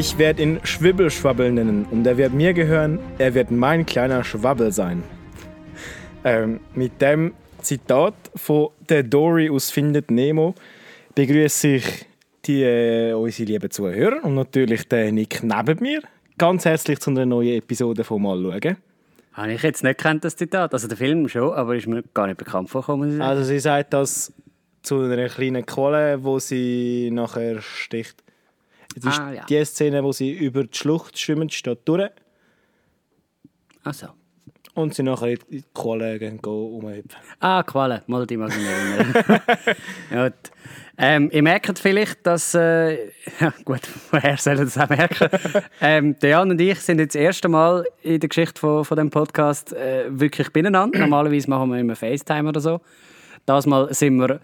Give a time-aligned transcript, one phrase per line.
[0.00, 2.98] Ich werde ihn Schwibbelschwabbel nennen und er wird mir gehören.
[3.18, 5.02] Er wird mein kleiner Schwabbel sein.
[6.24, 10.54] Ähm, mit dem Zitat von der Dory aus Findet Nemo
[11.14, 12.06] begrüße ich
[12.46, 16.00] die, äh, unsere lieben Zuhörer und natürlich den Nick neben mir
[16.38, 18.78] ganz herzlich zu einer neuen Episode von Mal schauen.
[19.34, 20.72] Habe ich jetzt nicht kennt das Zitat.
[20.72, 23.20] Also der Film schon, aber ist mir gar nicht bekannt vorgekommen.
[23.20, 24.32] Also sie sagt das
[24.80, 28.24] zu einer kleinen Qualle, wo sie nachher sticht.
[28.96, 29.44] Es ist Ah, ja.
[29.46, 32.10] die Szene, wo sie über die Schlucht schwimmt, steht durch
[33.84, 34.08] Ach so.
[34.74, 35.64] und sie nachher in die
[36.18, 37.10] gehen rumhüpfen.
[37.38, 38.02] Ah, Qualen.
[38.06, 39.40] Mal die erinnern.
[40.10, 40.50] Gut.
[41.02, 42.54] Ähm, ihr merkt vielleicht, dass...
[42.54, 43.06] Äh,
[43.40, 43.80] ja, gut,
[44.10, 45.30] woher sollen das auch merken?
[45.80, 48.98] ähm, der Jan und ich sind jetzt das erste Mal in der Geschichte von, von
[48.98, 50.98] dem Podcast äh, wirklich beieinander.
[50.98, 52.80] Normalerweise machen wir immer FaceTime oder so.
[53.46, 54.40] Das Mal sind wir,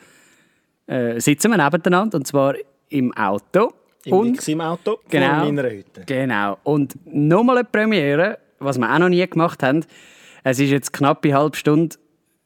[0.87, 2.55] äh, sitzen wir nebeneinander, und zwar
[2.89, 3.75] im Auto.
[4.07, 5.27] Im und im Auto Genau.
[5.41, 6.03] vor meiner Hütte.
[6.07, 6.59] Genau.
[6.65, 9.85] Und nochmal eine Premiere, was wir auch noch nie gemacht haben.
[10.45, 11.97] Es ist jetzt knapp eine halbe Stunde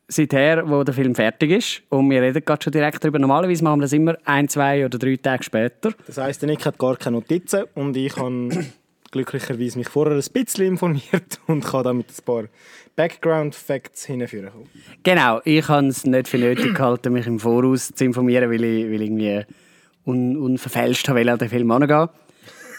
[0.08, 1.82] seither, wo der Film fertig ist.
[1.90, 3.18] Und wir reden gerade schon direkt darüber.
[3.18, 5.92] Normalerweise machen wir das immer ein, zwei oder drei Tage später.
[6.06, 8.48] Das heisst, der Nick hat gar keine Notizen und ich habe
[9.12, 12.44] glücklicherweise mich vorher ein bisschen informiert und kann damit ein paar
[12.96, 14.50] Background-Facts hinführen.
[15.02, 18.86] Genau, ich habe es nicht für nötig gehalten, mich im Voraus zu informieren, weil ich,
[18.86, 19.44] weil ich irgendwie
[20.06, 22.08] un, unverfälscht habe, an den Film angehen.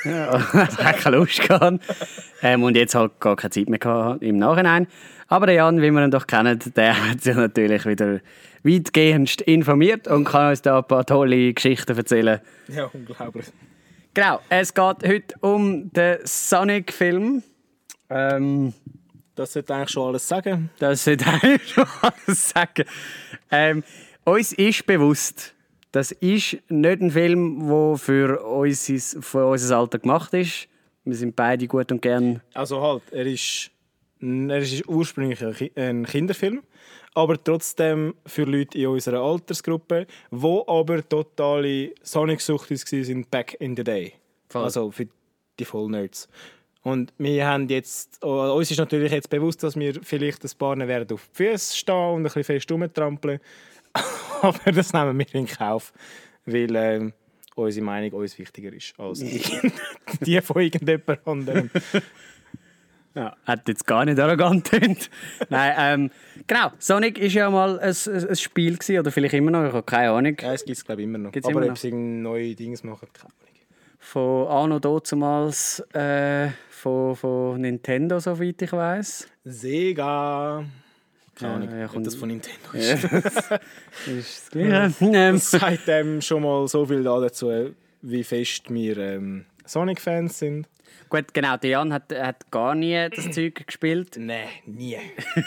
[0.03, 1.79] Ja, das hat keine Lust gehabt.
[2.41, 4.87] Ähm, und jetzt halt gar keine Zeit mehr gehabt im Nachhinein.
[5.27, 8.19] Aber der Jan, wie wir ihn doch kennen, der hat sich natürlich wieder
[8.63, 12.41] weitgehend informiert und kann uns da ein paar tolle Geschichten erzählen.
[12.67, 13.45] Ja, unglaublich.
[14.13, 17.43] Genau, es geht heute um den Sonic-Film.
[18.09, 18.73] Ähm,
[19.35, 20.69] Das sollte eigentlich schon alles sagen.
[20.79, 22.83] das sollte eigentlich schon alles sagen.
[23.51, 23.83] Ähm,
[24.25, 25.53] uns ist bewusst,
[25.91, 30.67] das ist nicht ein Film, der für, unser, für unser Alter gemacht ist.
[31.03, 32.41] Wir sind beide gut und gern.
[32.53, 33.71] Also halt, er ist,
[34.19, 36.61] er ist ursprünglich ein Ki- ein Kinderfilm,
[37.13, 43.83] aber trotzdem für Leute in unserer Altersgruppe, wo aber totale Sonic-Suchtis waren back in the
[43.83, 44.13] day.
[44.49, 44.63] Voll.
[44.63, 45.07] Also für
[45.59, 46.29] die Vollnerds.
[46.83, 50.77] Und wir haben jetzt, oh, uns ist natürlich jetzt bewusst, dass wir vielleicht ein paar
[50.87, 53.39] werden auf die Füße stehen und ein bisschen fest rumtrampeln.
[54.41, 55.93] aber das nehmen wir in Kauf,
[56.45, 57.13] weil ähm,
[57.55, 59.19] unsere Meinung uns wichtiger ist als
[60.21, 61.69] die von irgendjemand anderem.
[63.13, 65.09] Ja, hat jetzt gar nicht arrogant getönt.
[65.49, 66.11] Nein, ähm,
[66.47, 66.71] genau.
[66.79, 70.11] Sonic ist ja mal ein, ein Spiel gewesen, oder vielleicht immer noch, ich habe keine
[70.11, 70.37] Ahnung.
[70.39, 71.33] Ja, es gibt es glaube ich immer noch.
[71.33, 73.51] Gibt's Aber ob sie neue Dinge machen, keine Ahnung.
[73.99, 79.27] Von Anno dazumals äh, von, von Nintendo, soweit ich weiß.
[79.43, 80.63] Sega.
[81.35, 83.03] Keine Ahnung, Ja, ja, das von Nintendo ist.
[84.05, 84.93] Ist das Gleiche.
[85.11, 90.67] Das sagt ähm, schon mal so viel da dazu, wie fest wir ähm, Sonic-Fans sind.
[91.09, 94.15] Gut, genau, Jan hat, hat gar nie das Zeug gespielt.
[94.17, 94.97] Nein, nie.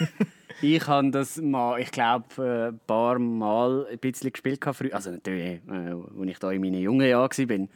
[0.63, 4.65] Ich habe das mal, ich glaube, ein paar Mal ein bisschen gespielt.
[4.73, 4.95] früher.
[4.95, 7.69] Also natürlich, äh, als ich da in meinen jungen Jahren war.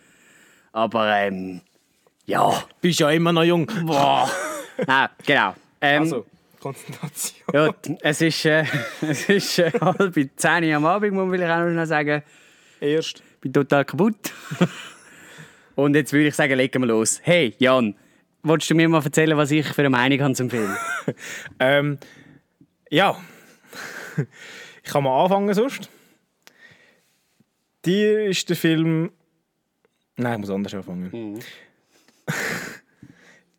[0.73, 1.61] Aber ähm,
[2.25, 3.67] ja, Bist ja immer noch jung.
[3.85, 4.31] boah.
[4.87, 5.55] Nein, genau.
[5.81, 6.27] Ähm, Also,
[6.61, 7.45] Konzentration.
[7.53, 8.65] ja, es ist, äh,
[9.01, 12.23] es ist äh, halb zehn Uhr am Abend, muss ich auch noch sagen.
[12.81, 13.23] Erst.
[13.35, 14.33] Ich bin total kaputt.
[15.75, 17.21] Und jetzt würde ich sagen, legen wir los.
[17.23, 17.95] Hey, Jan,
[18.43, 20.75] wolltest du mir mal erzählen, was ich für eine Meinung habe zum Film?
[21.61, 21.99] Ähm,
[22.91, 23.17] ja.
[24.83, 25.89] ich kann mal anfangen sonst.
[27.85, 29.13] Dir ist der Film.
[30.17, 31.41] Nein, ich muss anders anfangen.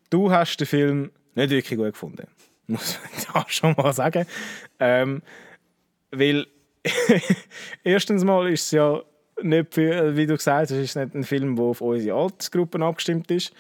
[0.10, 2.28] Du hast den Film nicht wirklich gut gefunden.
[2.70, 4.26] Muss man da schon mal sagen.
[4.80, 5.22] Ähm,
[6.12, 6.48] weil
[7.84, 9.02] erstens mal ist es ja
[9.42, 13.30] nicht, für, wie du gesagt hast, ist nicht ein Film, der auf unsere Altersgruppen abgestimmt
[13.32, 13.54] ist.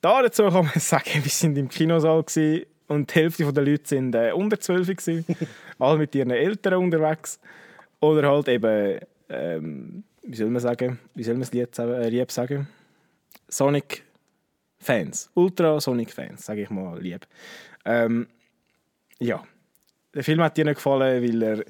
[0.00, 3.88] Da dazu kann man sagen, wir sind im Kinosaal gewesen und die Hälfte der Leute
[3.88, 5.24] sind äh, unter 12 gewesen,
[5.78, 7.40] alle mit ihren Eltern unterwegs
[8.00, 9.00] oder halt eben,
[9.30, 12.68] ähm, wie soll man sagen, wie soll man es lieb, äh, lieb sagen,
[13.48, 14.02] Sonic
[14.78, 17.26] Fans, Ultra Sonic Fans, sage ich mal lieb.
[17.86, 18.26] Ähm,
[19.20, 19.42] ja,
[20.14, 21.64] der Film hat dir nicht gefallen, weil er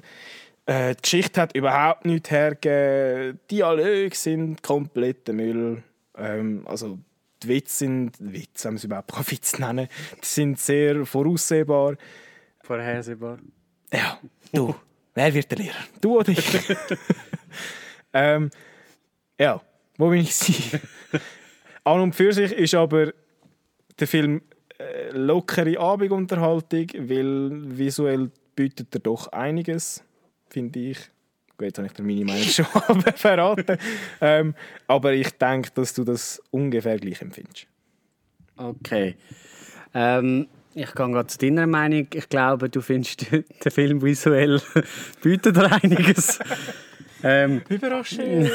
[0.65, 3.39] äh, die Geschichte hat überhaupt nichts hergegeben.
[3.49, 5.83] Dialoge sind kompletter Müll.
[6.17, 6.99] Ähm, also
[7.43, 9.87] die Witze sind, Witze, haben sie überhaupt keinen Witz nennen,
[10.21, 11.95] die sind sehr voraussehbar.
[12.61, 13.37] Vorhersehbar.
[13.93, 14.19] Ja,
[14.51, 14.75] du,
[15.13, 15.75] wer wird der Lehrer?
[16.01, 16.43] Du oder ich?
[18.13, 18.49] ähm,
[19.39, 19.61] ja,
[19.97, 20.79] wo bin ich?
[21.83, 23.13] An und für sich ist aber
[23.99, 24.41] der Film
[25.11, 30.03] lockere Abendunterhaltung, weil visuell bietet er doch einiges,
[30.49, 30.97] finde ich.
[31.57, 32.65] Gut, jetzt habe ich dir meine Meinung schon
[33.15, 33.77] verraten.
[34.19, 34.55] Ähm,
[34.87, 37.67] aber ich denke, dass du das ungefähr gleich empfindest.
[38.57, 39.15] Okay.
[39.93, 42.07] Ähm, ich gehe gerade zu deiner Meinung.
[42.13, 44.61] Ich glaube, du findest den Film visuell
[45.21, 46.39] bietet er einiges.
[47.23, 48.51] ähm, Überraschend!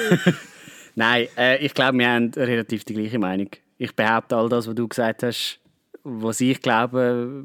[0.95, 3.49] Nein, äh, ich glaube, wir haben relativ die gleiche Meinung.
[3.79, 5.60] Ich behaupte all das, was du gesagt hast,
[6.05, 7.45] was ich glaube,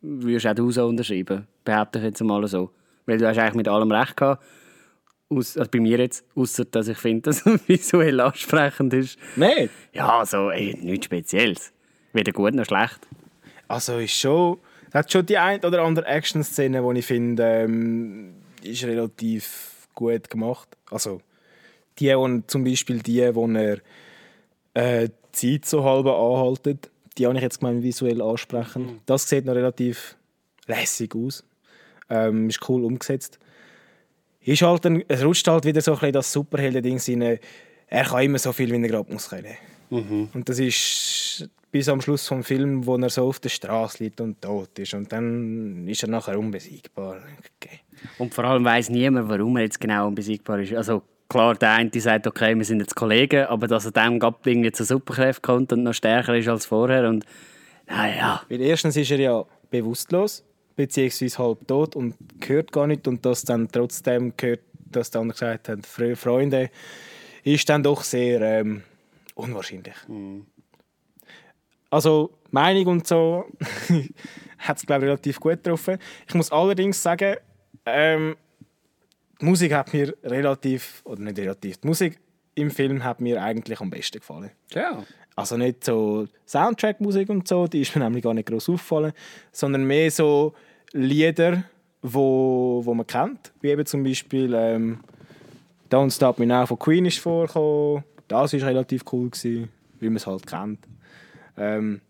[0.00, 1.46] würdest auch du so unterschreiben.
[1.64, 2.70] Behaupte ich jetzt mal so.
[3.06, 4.44] Weil du hast eigentlich mit allem recht gehabt.
[5.28, 9.18] Aus, also bei mir jetzt, außer dass ich finde, dass es visuell ansprechend ist.
[9.34, 9.70] Nein!
[9.92, 11.72] Ja, so, ey, nichts Spezielles.
[12.12, 13.00] Weder gut noch schlecht.
[13.68, 14.58] Also ist schon...
[14.88, 20.30] Es hat schon die ein oder andere Action-Szene, die ich finde, ähm, ist relativ gut
[20.30, 20.68] gemacht.
[20.90, 21.20] Also
[21.98, 23.78] die, die zum Beispiel die, wo er
[24.74, 28.82] äh, die Zeit so halb anhaltet, die habe ich jetzt gemeint visuell ansprechen.
[28.82, 29.00] Mhm.
[29.06, 30.16] Das sieht noch relativ
[30.66, 31.44] lässig aus.
[32.08, 33.38] Ähm, ist cool umgesetzt.
[34.40, 37.38] Ist halt ein, es rutscht halt wieder so ein bisschen das Superhelden-Ding rein.
[37.88, 39.56] Er kann immer so viel, wie er gerade muss können.
[39.90, 40.28] Mhm.
[40.34, 44.20] Und das ist bis am Schluss vom Film, wo er so auf der Straße liegt
[44.20, 44.94] und tot ist.
[44.94, 47.16] Und dann ist er nachher unbesiegbar.
[47.56, 47.80] Okay.
[48.18, 50.74] Und vor allem weiß niemand, warum er jetzt genau unbesiegbar ist.
[50.74, 54.72] Also klar, der eine sagt, okay, wir sind jetzt Kollegen, aber dass er dem irgendwie
[54.72, 57.24] zu Superkräften kommt und noch stärker ist als vorher und
[57.88, 58.42] naja.
[58.48, 60.44] Weil erstens ist er ja bewusstlos,
[60.74, 62.14] beziehungsweise halb tot und
[62.44, 65.86] hört gar nicht und das dann trotzdem gehört, dass der andere gesagt hat,
[66.16, 66.70] Freunde,
[67.44, 68.82] ist dann doch sehr ähm,
[69.34, 69.94] unwahrscheinlich.
[70.08, 70.46] Mhm.
[71.90, 73.44] Also Meinung und so
[74.58, 75.98] hat es glaube ich relativ gut getroffen.
[76.26, 77.36] Ich muss allerdings sagen,
[77.84, 78.36] ähm,
[79.40, 82.18] die Musik hat mir relativ, oder nicht relativ, die Musik
[82.54, 84.50] im Film hat mir eigentlich am besten gefallen.
[84.72, 85.04] Ja.
[85.34, 89.12] Also nicht so Soundtrack-Musik und so, die ist mir nämlich gar nicht groß aufgefallen,
[89.52, 90.54] sondern mehr so
[90.92, 91.64] Lieder,
[92.00, 95.00] wo, wo man kennt, wie eben zum Beispiel ähm,
[95.90, 98.04] Don't Stop Me Now von Queen ist vorgekommen.
[98.28, 99.68] Das war relativ cool, gewesen,
[100.00, 100.78] wie man es halt kennt.
[101.58, 102.00] Ähm,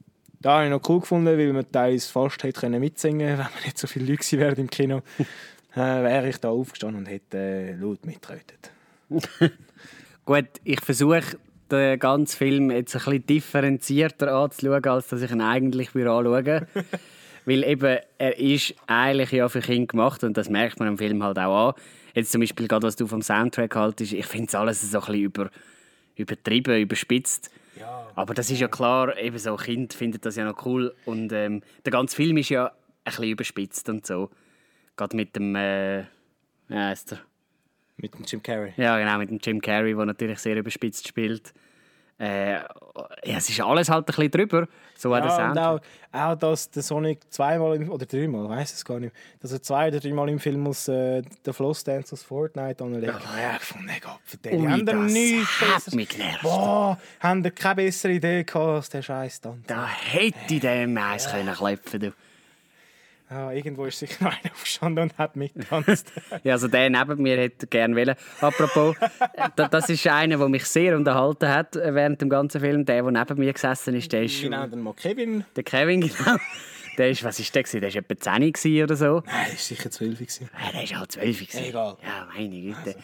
[0.40, 3.64] da habe ich noch cool gefunden, weil man teils fast hätte mitsingen können, wenn man
[3.64, 5.02] nicht so viele Leute wären im Kino
[5.76, 8.72] wäre ich da aufgestanden und hätte äh, laut mitgetrötet.
[10.24, 11.38] Gut, ich versuche
[11.70, 16.66] den ganzen Film jetzt ein bisschen differenzierter anzuschauen, als dass ich ihn eigentlich anschauen würde.
[17.44, 21.22] Weil eben, er ist eigentlich ja für Kinder gemacht und das merkt man im Film
[21.22, 21.74] halt auch an.
[22.14, 25.04] Jetzt zum Beispiel gerade, was du vom Soundtrack haltest, ich finde es alles so ein
[25.04, 25.50] bisschen über,
[26.16, 27.50] übertrieben, überspitzt.
[27.78, 28.08] Ja.
[28.16, 31.62] Aber das ist ja klar, eben so Kind findet das ja noch cool und ähm,
[31.84, 32.72] der ganze Film ist ja ein
[33.04, 34.30] bisschen überspitzt und so.
[34.96, 36.04] Gerade mit dem, äh,
[36.68, 37.18] wie heißt er?
[37.98, 38.72] Mit dem Jim Carrey.
[38.76, 41.52] Ja, genau, mit dem Jim Carrey, der natürlich sehr überspitzt spielt.
[42.18, 44.66] Äh, ja, es ist alles halt ein bisschen drüber.
[44.96, 45.80] So ja, der und auch,
[46.12, 49.88] auch, dass der Sonic zweimal im, oder dreimal, weiß es gar nicht, dass er zwei
[49.88, 53.06] oder dreimal im Film muss äh, den Floss Dance aus Fortnite anlegen.
[53.06, 53.58] Ja, ja
[54.00, 54.60] Gott, für den.
[54.62, 56.42] Ui, haben das nichts hat mich genervt.
[56.42, 59.62] Boah, haben keine bessere Idee gehabt als der Scheiß dann.
[59.66, 62.14] Da hätte ich dem eins können klepfen können.
[63.28, 66.12] Ja, irgendwo ist sicher noch einer aufgestanden und hat mitgetanzt.
[66.44, 68.14] ja, also der neben mir hätte gerne wollen.
[68.40, 68.96] Apropos,
[69.56, 72.84] das ist einer, der mich sehr unterhalten hat während dem ganzen Film.
[72.84, 74.40] Der, der neben mir gesessen ist, der ist...
[74.40, 75.44] Genau, der Kevin.
[75.56, 76.36] Der Kevin, genau.
[76.96, 77.80] Der ist, was ist der gewesen?
[77.80, 79.22] Der war etwa 10 oder so.
[79.26, 80.50] Nein, der war sicher 12 gewesen.
[80.52, 81.96] Ja, der war halt 12 Egal.
[82.02, 82.78] Ja, meine Güte.
[82.86, 82.98] Also.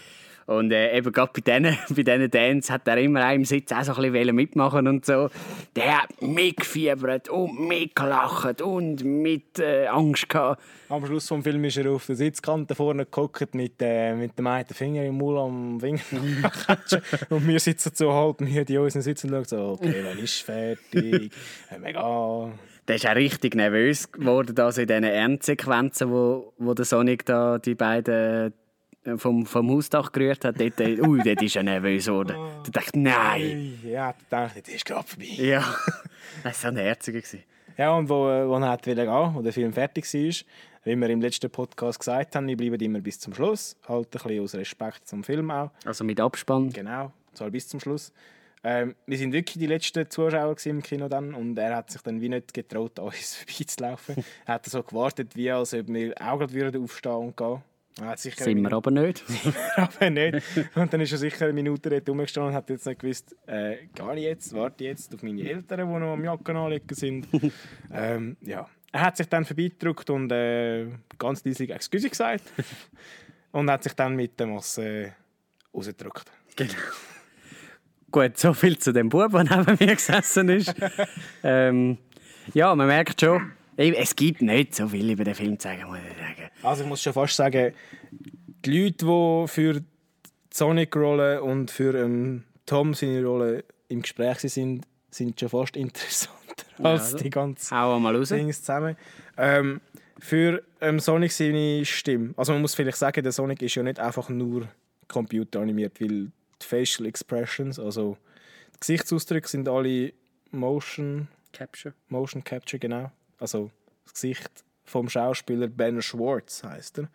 [0.47, 3.95] Und äh, eben gerade bei diesen, bei Dance hat er immer einen Sitz auch so
[3.95, 5.31] ein bisschen mitmachen und so.
[5.77, 10.63] Der hat mitgefiebert und mitgelacht und mit äh, Angst gehabt.
[10.89, 14.47] Am Schluss des Films ist er auf der Sitzkante vorne geguckt mit, äh, mit dem
[14.47, 16.01] einen Finger im Mund am Finger.
[17.31, 20.43] und wir sitzen so halb müde in unseren Sitzen und schauen so, okay, wann ist
[20.43, 21.33] fertig?
[21.81, 22.53] Mega...
[22.89, 27.59] Der ist auch richtig nervös geworden, also in diesen Endsequenzen, wo, wo der Sonic da
[27.59, 28.51] die beiden äh,
[29.17, 32.37] vom, vom Hausdach gerührt hat, dort, äh, ui, dort ist er nervös geworden.
[32.65, 33.79] Da dachte nein.
[33.85, 35.27] Ja, da dachte das ist gerade vorbei.
[35.37, 35.61] Ja,
[36.45, 37.21] das war so ein Herziger.
[37.77, 38.97] Ja, und wo, äh, wo er hat gehen,
[39.35, 40.45] wo der Film fertig war,
[40.85, 43.77] wie wir im letzten Podcast gesagt haben, wir bleiben immer bis zum Schluss.
[43.89, 45.71] Halt ein bisschen aus Respekt zum Film auch.
[45.85, 46.71] Also mit Abspann.
[46.71, 48.13] Genau, soll bis zum Schluss.
[48.65, 52.21] Ähm, wir sind wirklich die letzten Zuschauer im Kino dann und er hat sich dann
[52.21, 54.25] wie nicht getraut, an uns vorbeizulaufen.
[54.47, 57.63] er hat so gewartet, wie als ob wir auch gerade aufstehen und gehen
[58.01, 59.23] Ah, Sind wir aber nicht.
[59.77, 60.43] aber nicht.
[60.75, 63.87] Und dann ist er sicher eine Minute dort rumgestanden und hat jetzt nicht gewusst, äh,
[63.95, 67.29] gar nicht jetzt, warte jetzt auf meine Eltern, die noch am Jacken anlegen sind.
[67.93, 68.67] ähm, ja.
[68.93, 70.87] Er hat sich dann vorbeigedrückt und äh,
[71.19, 72.45] ganz leise «Excuse» gesagt.
[73.53, 75.13] und hat sich dann mit der Masse äh,
[75.75, 76.31] rausgedrückt.
[76.57, 76.73] Genau.
[78.11, 80.75] Gut, so viel zu dem Bub, der neben mir gesessen ist.
[81.43, 81.97] ähm,
[82.53, 85.99] ja, man merkt schon, es gibt nicht so viel über den Film zu sagen, muss
[85.99, 86.51] ich sagen.
[86.63, 87.73] Also ich muss schon fast sagen,
[88.65, 89.87] die Leute, die für die
[90.53, 96.43] Sonic-Rolle und für ähm, Tom seine Rolle im Gespräch sind, sind schon fast interessanter
[96.79, 98.29] als also, die ganzen Hau mal raus.
[98.29, 98.97] Dings zusammen.
[99.37, 99.81] Ähm,
[100.19, 102.35] für ähm, Sonic seine Stimme.
[102.37, 104.69] Also man muss vielleicht sagen, der Sonic ist ja nicht einfach nur
[105.09, 106.31] computeranimiert, weil die
[106.67, 108.17] Facial Expressions, also
[108.75, 110.13] die Gesichtsausdrücke sind alle
[110.53, 111.95] Motion, Capture.
[112.09, 113.11] Motion Capture, genau.
[113.43, 113.73] Also
[114.05, 117.09] das Gesicht vom Schauspieler Ben Schwartz heißt er,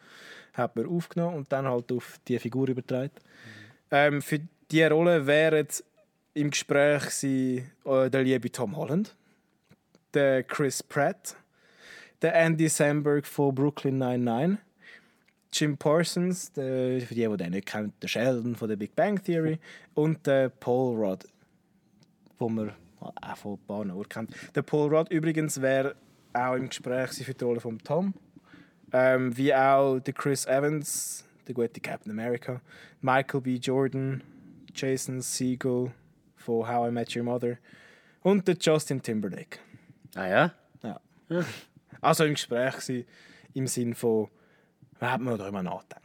[0.53, 3.13] hat man aufgenommen und dann halt auf die Figur übertragen.
[3.91, 5.65] Ähm, für diese Rolle wären
[6.33, 9.15] im Gespräch gewesen, äh, der liebe Tom Holland,
[10.13, 11.37] der Chris Pratt,
[12.21, 14.57] der Andy Samberg von Brooklyn 99,
[15.53, 19.23] Jim Parsons, der, für die, die den nicht kennen, der Sheldon von der Big Bang
[19.23, 19.59] Theory
[19.93, 21.25] und der Paul Rudd,
[22.37, 24.35] wo man auch von ein paar Orten kennt.
[24.55, 25.95] Der Paul Rudd übrigens wäre
[26.37, 28.13] auch im Gespräch für die Rolle von Tom,
[28.93, 32.61] ähm, wie auch der Chris Evans, der gute Captain America,
[33.01, 33.55] Michael B.
[33.55, 34.21] Jordan,
[34.73, 35.91] Jason Segel
[36.35, 37.57] von How I Met Your Mother
[38.21, 39.59] und der Justin Timberlake.
[40.15, 40.53] Ah ja?
[40.83, 40.99] Ja.
[42.01, 43.05] Also im Gespräch gewesen,
[43.53, 44.29] im Sinn von,
[44.99, 46.03] wer hat man darüber nachgedacht?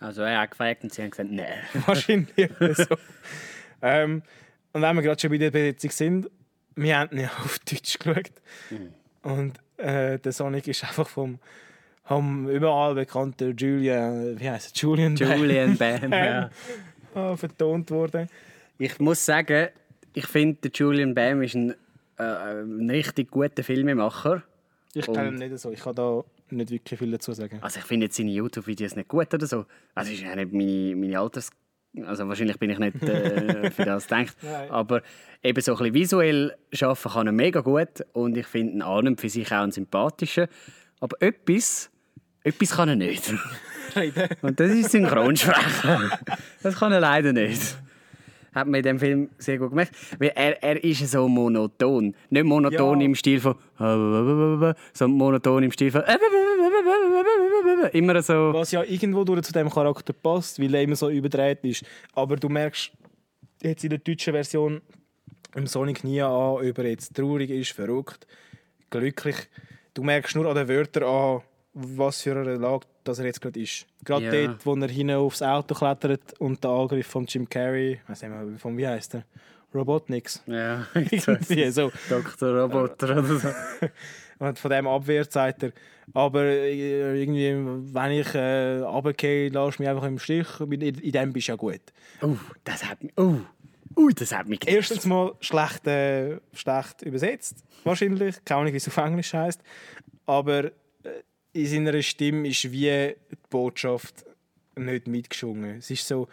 [0.00, 1.62] Also er hat gefragt und sie haben gesagt, nein.
[1.86, 2.96] Wahrscheinlich so.
[3.82, 4.22] ähm,
[4.72, 6.30] und wenn wir gerade schon bei der Besetzung sind,
[6.74, 8.32] wir haben ja auf Deutsch geschaut.
[9.22, 11.38] Und äh, der Sonic ist einfach vom,
[12.04, 14.76] vom überall bekannten Julian, wie heißt?
[14.80, 16.12] Julian, Julian Bam.
[16.12, 16.50] ja.
[17.14, 18.28] ah, vertont worden.
[18.78, 19.68] Ich muss sagen,
[20.14, 21.74] ich finde, Julian Bam ist ein,
[22.18, 24.42] äh, ein richtig guter Filmemacher.
[24.94, 27.58] Ich kenne ihn nicht so, ich kann da nicht wirklich viel dazu sagen.
[27.60, 29.66] Also ich finde jetzt seine YouTube-Videos nicht gut oder so.
[29.94, 31.50] Also ist ja nicht meine, meine Alters...
[32.06, 34.36] Also wahrscheinlich bin ich nicht äh, für das gedacht.
[34.42, 34.70] Nein.
[34.70, 35.02] Aber
[35.42, 38.04] eben so ein bisschen visuell arbeiten kann er mega gut.
[38.12, 40.46] Und ich finde ihn an und für sich auch einen sympathischen.
[41.00, 41.90] Aber etwas,
[42.42, 43.32] etwas kann er nicht.
[44.42, 46.18] Und das ist Synchronsprecher.
[46.64, 47.76] Das kann er leider nicht.
[48.52, 49.90] Hat man in dem Film sehr gut gemacht.
[50.18, 52.14] Weil er, er ist so monoton.
[52.30, 53.06] Nicht monoton Ja.
[53.06, 56.02] im Stil von sondern monoton im Stil von
[57.92, 58.52] immer so.
[58.52, 61.84] Was ja irgendwo durch zu dem Charakter passt, weil er immer so überdreht ist.
[62.14, 62.92] Aber du merkst
[63.62, 64.80] jetzt in der deutschen Version
[65.54, 68.26] im Sonic nie an, ob er jetzt traurig ist, verrückt,
[68.90, 69.36] glücklich.
[69.94, 71.42] Du merkst nur an den Wörtern an,
[71.74, 73.86] was für eine Lage dass er jetzt gerade ist.
[74.02, 74.46] Gerade Ja.
[74.46, 78.30] dort, wo er hinten aufs Auto klettert und der Angriff von Jim Carrey, weiß nicht
[78.30, 79.24] mehr, von wie heißt er?
[79.74, 80.42] Robotniks.
[80.46, 81.92] Ja, Irgendwie so.
[82.08, 82.62] Dr.
[82.62, 83.48] Roboter oder so.
[84.38, 85.72] Und von dem abwehrt, sagt er.
[86.12, 87.54] Aber äh, irgendwie,
[87.94, 90.60] wenn ich äh, runtergehe, lass mich einfach im Stich.
[90.60, 91.80] In, in dem bist du ja gut.
[92.22, 93.12] Uh, das hat mich.
[93.18, 93.40] Uh,
[93.96, 94.90] uh, das hat mich genervt.
[94.90, 97.64] Erstens mal schlecht, äh, schlecht übersetzt.
[97.84, 98.44] Wahrscheinlich.
[98.44, 99.62] Keine Ahnung, wie es auf Englisch heißt.
[100.26, 100.70] Aber äh,
[101.52, 104.24] in seiner Stimme ist wie die Botschaft
[104.76, 105.78] nicht mitgeschwungen.
[105.78, 106.28] Es ist so,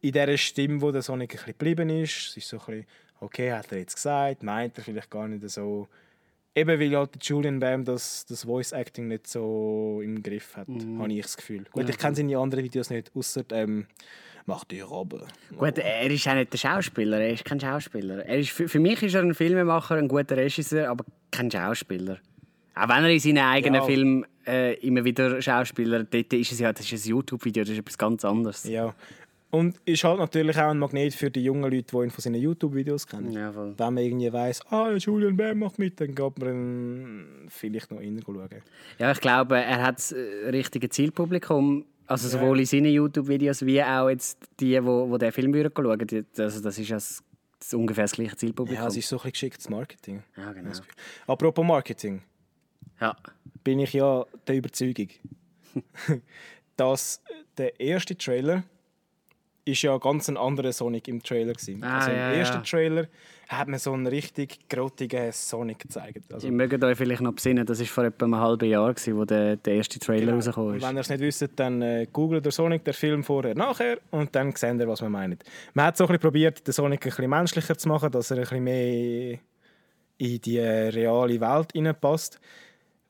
[0.00, 2.86] in dieser Stimme, wo der Sonic ein bisschen geblieben ist, es ist so ein bisschen,
[3.20, 5.88] okay, hat er jetzt gesagt, meint er vielleicht gar nicht so.
[6.58, 11.12] Eben weil halt Julian Bam das, das Voice Acting nicht so im Griff hat, habe
[11.12, 11.64] ich das Gefühl.
[11.72, 13.86] Gut, ich kenne seine anderen Videos nicht, außer ähm,
[14.46, 15.26] «Mach dich runter».
[15.56, 18.24] Gut, er ist auch nicht der Schauspieler, er ist kein Schauspieler.
[18.26, 22.18] Er ist, für, für mich ist er ein Filmemacher, ein guter Regisseur, aber kein Schauspieler.
[22.74, 23.82] Auch wenn er in seinen eigenen Ja.
[23.82, 27.78] Filmen äh, immer wieder Schauspieler, dort ist es ja, das ist ein YouTube-Video, das ist
[27.78, 28.64] etwas ganz anderes.
[28.64, 28.94] Ja.
[29.50, 32.40] Und ist halt natürlich auch ein Magnet für die jungen Leute, die ihn von seinen
[32.40, 33.32] YouTube-Videos kennen.
[33.32, 33.54] Ja.
[33.54, 38.20] Wenn man irgendwie weiss, ah, Julian Bam macht mit, dann geht man vielleicht noch rein
[38.24, 38.48] schauen.
[38.98, 41.86] Ja, ich glaube, er hat das äh, richtige Zielpublikum.
[42.06, 46.06] Also sowohl in seinen YouTube-Videos wie auch jetzt die, wo, wo den Film würden schauen.
[46.06, 47.22] Die- Also das ist ja das,
[47.58, 48.82] das ungefähr das gleiche Zielpublikum.
[48.82, 50.22] Ja, es ist so ein bisschen geschicktes Marketing.
[50.36, 50.70] Ja, genau.
[51.26, 52.20] Apropos Marketing,
[53.00, 53.16] Ja.
[53.64, 55.08] bin ich ja der Überzeugung,
[56.76, 57.22] dass
[57.56, 58.62] der erste Trailer
[59.68, 61.82] ist ja ganz ein anderer Sonic im Trailer gewesen.
[61.84, 62.62] Ah, also im ja, ersten ja.
[62.62, 63.06] Trailer
[63.48, 66.32] hat man so einen richtig grottigen Sonic gezeigt.
[66.32, 69.16] Also, Ihr mögt euch vielleicht noch besinnen, das war vor etwa einem halben Jahr, gewesen,
[69.16, 70.88] wo der, der erste Trailer rausgekommen Und ist.
[70.88, 74.34] Wenn ihr es nicht wisst, dann äh, googelt der Sonic, der Film vorher, nachher und
[74.34, 75.38] dann seht ihr, was wir meinen.
[75.74, 78.38] Man hat so ein bisschen probiert, den Sonic ein bisschen menschlicher zu machen, dass er
[78.38, 79.38] ein bisschen mehr
[80.18, 82.40] in die reale Welt hineinpasst.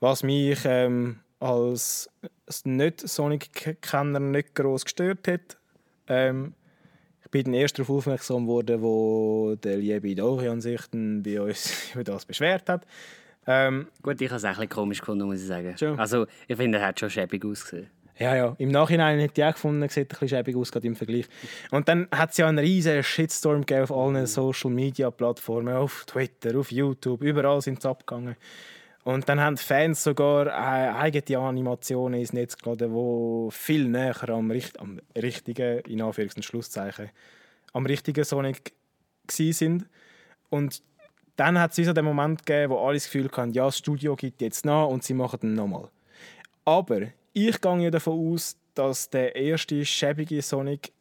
[0.00, 2.10] Was mich ähm, als
[2.64, 5.56] Nicht-Sonic-Kenner nicht gross gestört hat.
[6.08, 6.54] Ähm,
[7.24, 12.24] ich bin erst darauf aufmerksam worden, wo der liebe Dorian sich bei uns über das
[12.24, 12.86] beschwert hat.
[13.46, 15.76] Ähm, Gut, ich habe es ein bisschen komisch gefunden, muss ich sagen.
[15.76, 15.98] Schon.
[15.98, 17.88] Also, ich finde, er hat schon schäbig ausgesehen.
[18.18, 18.56] Ja, ja.
[18.58, 21.26] Im Nachhinein hätte ich auch gefunden, er sieht ein bisschen schäbig aus, gerade im Vergleich.
[21.70, 26.04] Und dann hat es ja einen riesen Shitstorm gegeben auf allen Social Media Plattformen, auf
[26.04, 28.36] Twitter, auf YouTube, überall sind sie abgegangen.
[29.08, 34.28] Und dann haben die Fans sogar äh, eigene Animationen ins Netz geladen, die viel näher
[34.28, 37.08] am, richt am richtigen, in Anführungs- Schlusszeichen,
[37.72, 38.74] am richtigen Sonic
[39.30, 39.86] sind.
[40.50, 40.82] Und
[41.36, 44.14] dann hat es so den Moment gegeben, wo alle das Gefühl hatten, ja, das Studio
[44.14, 45.88] gibt jetzt nach und sie machen dann nochmal.
[46.66, 47.00] Aber
[47.32, 50.92] ich gehe ja davon aus, dass der erste schäbige Sonic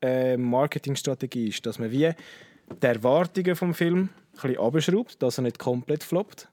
[0.00, 2.14] äh, Marketingstrategie ist, dass man wie
[2.82, 6.48] die Erwartungen vom Film ein bisschen abschraubt, dass er nicht komplett floppt.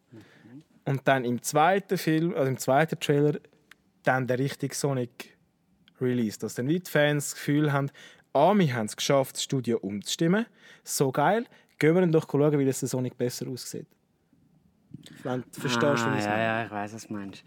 [0.86, 3.40] Und dann im zweiten Film, also im zweiten Trailer,
[4.04, 5.38] dann der richtige Sonic
[6.02, 6.38] Release.
[6.40, 7.90] Dass dann die Fans das Gefühl haben,
[8.34, 10.46] ah, wir haben es geschafft, das Studio umzustimmen.
[10.84, 11.46] So geil.
[11.80, 13.88] Gehen wir dann doch schauen, wie das der Sonic besser aussieht.
[15.24, 17.44] Wenn du verstehst, ah, wie ich es ja, ja, ich weiß, was du meinst.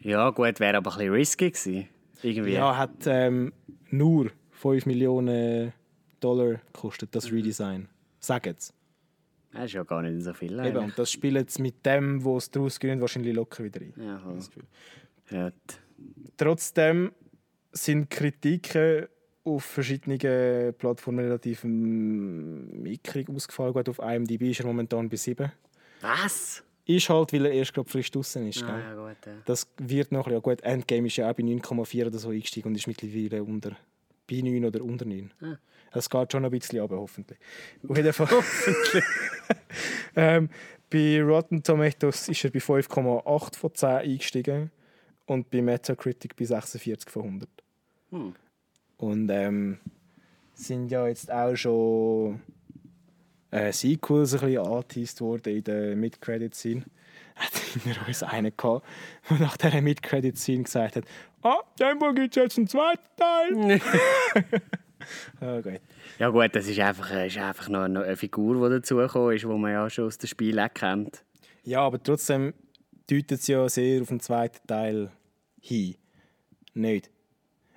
[0.00, 1.88] Ja, gut, wäre aber ein bisschen risky gewesen.
[2.22, 2.52] Irgendwie.
[2.52, 3.52] Ja, hat ähm,
[3.90, 5.72] nur 5 Millionen
[6.20, 7.88] Dollar gekostet, das Redesign.
[8.18, 8.72] Sagen sie.
[9.52, 10.58] Das ist ja gar nicht so viel.
[10.64, 13.94] Eben, und das spielt jetzt mit dem, wo es daraus gewinnt, wahrscheinlich locker wieder rein.
[13.96, 14.34] Ja, voll.
[14.34, 14.64] Das Gefühl.
[15.30, 15.52] ja.
[16.36, 17.12] Trotzdem
[17.72, 19.06] sind Kritiken
[19.44, 23.72] auf verschiedenen Plattformen relativ mm, mickrig ausgefallen.
[23.72, 25.50] Gut, auf IMDb ist er momentan bei 7.
[26.00, 26.62] Was?
[26.86, 28.62] Ist halt, weil er erst gerade frisch draußen ist.
[28.62, 29.16] Ah, ja, gut.
[29.26, 29.32] Ja.
[29.44, 30.34] Das wird noch ein bisschen.
[30.34, 33.76] Ja, gut, Endgame ist ja auch bei 9,4 oder so eingestiegen und ist mittlerweile unter,
[34.30, 35.32] bei 9 oder unter 9.
[35.40, 35.56] Ah.
[35.92, 37.38] Es geht schon ein bisschen runter, hoffentlich.
[37.88, 38.30] Auf jeden Fall.
[38.30, 39.04] hoffentlich.
[40.16, 40.48] ähm,
[40.88, 44.70] bei Rotten Tomatoes ist er bei 5,8 von 10 eingestiegen
[45.26, 47.48] und bei Metacritic bei 46 von 100.
[48.10, 48.34] Hm.
[48.98, 49.78] Und ähm,
[50.54, 52.40] sind ja jetzt auch schon
[53.50, 56.84] äh, Sequels ein bisschen angeteased worden in der Mid-Credit-Scene.
[57.36, 58.86] Hat hinter uns einen gehabt,
[59.28, 61.04] der nach dieser Mid-Credit-Scene gesagt hat,
[61.42, 63.80] ah, dem gibt es jetzt einen zweiten Teil.
[65.40, 65.80] oh, gut.
[66.18, 69.42] ja gut, das ist einfach, äh, ist einfach noch eine, eine Figur, die dazugekommen ist,
[69.42, 71.24] die man ja schon aus dem Spiel auch kennt.
[71.64, 72.54] Ja, aber trotzdem
[73.10, 75.10] deutet es ja sehr auf den zweiten Teil
[75.60, 75.96] hin.
[76.74, 77.10] Nicht.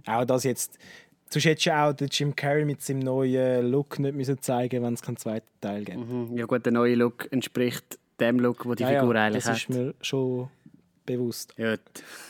[0.06, 0.78] Auch das jetzt.
[1.30, 4.84] Sonst hättest du ja auch den Jim Carrey mit seinem neuen Look nicht müssen zeigen
[4.84, 5.98] wenn es keinen zweiten Teil gibt.
[5.98, 6.38] Mhm.
[6.38, 9.54] Ja gut, der neue Look entspricht dem Look, den die Ja, ja, Figur eigentlich das
[9.54, 9.58] hat.
[9.58, 10.50] ist mir schon
[11.06, 11.54] bewusst.
[11.58, 11.76] Ja,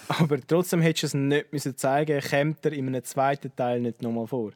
[0.08, 4.02] Aber trotzdem hättest du es nicht müssen zeigen kommt er in einem zweiten Teil nicht
[4.02, 4.52] nochmal vor.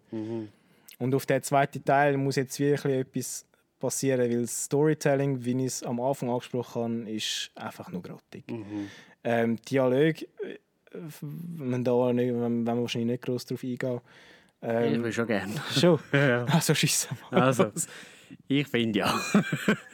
[1.00, 3.46] Und auf den zweiten Teil muss jetzt wirklich etwas
[3.80, 8.44] passieren, weil das Storytelling, wie ich es am Anfang angesprochen habe, ist einfach nur grottig.
[9.24, 10.16] Ähm, Dialog,
[11.22, 14.02] wenn, da nicht, wenn, wenn wir wahrscheinlich nicht groß darauf eingehen.
[14.62, 15.54] ich Ähm, will schon gerne.
[15.78, 16.00] schon?
[16.14, 16.46] Ja.
[16.46, 17.42] Also schiessen mal.
[17.42, 17.72] Also,
[18.48, 19.22] ich finde ja.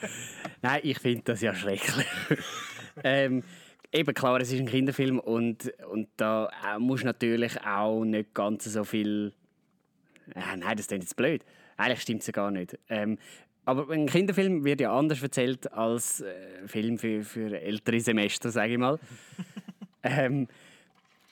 [0.62, 2.06] Nein, ich finde das ja schrecklich.
[3.04, 3.42] ähm,
[3.94, 8.64] eben klar, es ist ein Kinderfilm und, und da äh, muss natürlich auch nicht ganz
[8.64, 9.32] so viel.
[10.34, 11.44] Äh, nein, das ist jetzt blöd.
[11.76, 12.78] Eigentlich stimmt es ja gar nicht.
[12.88, 13.18] Ähm,
[13.64, 16.34] aber ein Kinderfilm wird ja anders erzählt als äh,
[16.66, 18.98] Film für, für ältere Semester, sage ich mal.
[20.02, 20.48] ähm,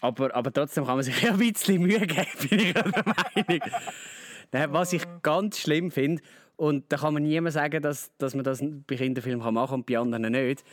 [0.01, 3.71] aber, aber trotzdem kann man sich ja ein bisschen Mühe geben, bin ich der Meinung.
[4.53, 6.23] Nein, was ich ganz schlimm finde,
[6.57, 9.87] und da kann man niemand sagen, dass, dass man das bei Kinderfilmen machen kann und
[9.87, 10.65] bei anderen nicht.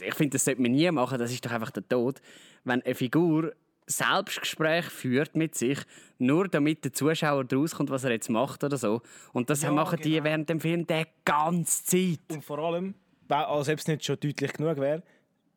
[0.00, 2.20] Ich finde, das sollte man nie machen, das ist doch einfach der Tod.
[2.64, 3.52] Wenn eine Figur
[3.86, 5.78] Selbstgespräch führt mit sich,
[6.18, 9.00] nur damit der Zuschauer daraus kommt, was er jetzt macht oder so.
[9.32, 10.24] Und das Ja, machen die genau.
[10.24, 12.20] während dem Film die ganze Zeit.
[12.30, 12.94] Und vor allem,
[13.28, 15.02] als ob es nicht schon deutlich genug wäre,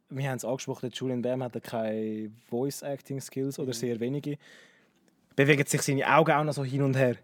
[0.10, 4.38] wir haben es angesprochen, der Julian Bam hat ja keine Voice-Acting-Skills oder sehr wenige.
[5.36, 7.16] Bewegen sich seine Augen auch noch so hin und her.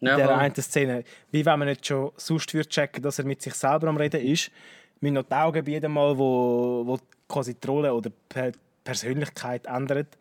[0.00, 0.36] Ja, in der voll.
[0.36, 1.04] einen Szene.
[1.30, 4.20] Wie wenn man nicht schon sonst würde checken, dass er mit sich selber am Reden
[4.20, 4.50] ist,
[5.04, 10.18] müssen noch die Augen bei jedem Mal, wo, wo die Rolle oder die Persönlichkeit ändert,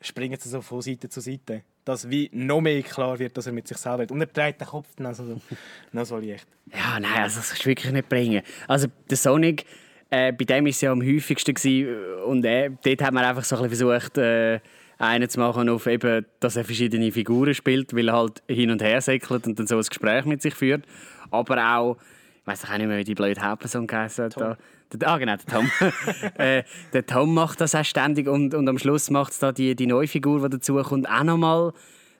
[0.00, 1.62] springen sie so von Seite zu Seite.
[1.84, 4.12] Dass wie noch mehr klar wird, dass er mit sich selber redet.
[4.12, 5.40] Und er dreht den Kopf dann so,
[5.92, 6.46] noch so leicht.
[6.72, 8.42] Ja, nein, also das kannst du wirklich nicht bringen.
[8.68, 9.66] Also der Sonic,
[10.10, 13.44] äh, bei dem war es ja am häufigsten gewesen, und äh, dort hat man einfach
[13.44, 14.60] so ein bisschen versucht, äh,
[14.98, 18.80] einen zu machen, auf eben, dass er verschiedene Figuren spielt, weil er halt hin und
[18.80, 20.84] her säckelt und dann so ein Gespräch mit sich führt.
[21.32, 21.96] Aber auch,
[22.42, 24.36] ich weiß auch nicht mehr, wie die blöde Hauptperson geheißen hat.
[24.36, 24.56] Da.
[24.92, 25.70] Der, ah, genau, der Tom.
[26.38, 29.76] äh, der Tom macht das auch ständig und, und am Schluss macht es da die,
[29.76, 31.72] die neue Figur, die dazukommt, auch nochmal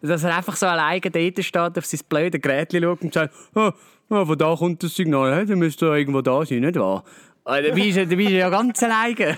[0.03, 3.73] dass er einfach so alleine dort steht, auf sein blöde Gerät schaut und sagt, ah,
[4.11, 7.05] ah, von da kommt das Signal, hey, dann müsste er irgendwo da sein, nicht wahr?
[7.45, 9.37] Ah, Dann bist du, dann bist du ja ganz alleine.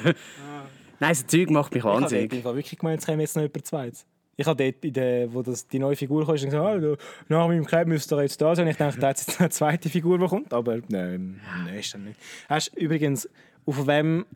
[1.01, 2.33] Nein, so Zeug macht mich Ich habe wahnsinnig.
[2.33, 4.07] im Fall wirklich gemeint, es käme jetzt noch jemand Zweites.
[4.37, 6.97] Ich habe dort, in der, wo das, die neue Figur kam, gesagt, ah,
[7.29, 8.67] nach meinem Kleid müsste er jetzt da sein.
[8.67, 10.53] Ich dachte, da hat jetzt eine zweite Figur, die kommt.
[10.53, 12.19] Aber nein, nein, ist dann nicht.
[12.49, 13.29] Hast du übrigens,
[13.67, 14.27] auf wem